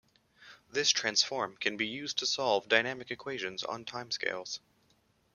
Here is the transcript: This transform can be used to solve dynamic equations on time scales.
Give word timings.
This 0.67 0.89
transform 0.89 1.57
can 1.57 1.77
be 1.77 1.85
used 1.85 2.17
to 2.17 2.25
solve 2.25 2.67
dynamic 2.67 3.11
equations 3.11 3.61
on 3.61 3.85
time 3.85 4.09
scales. 4.09 4.59